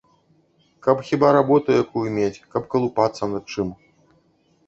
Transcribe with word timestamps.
Каб 0.83 1.01
хіба 1.09 1.27
работу 1.35 1.69
якую 1.83 2.05
мець, 2.17 2.43
каб 2.55 2.63
калупацца 2.73 3.23
над 3.35 3.43
чым. 3.57 3.67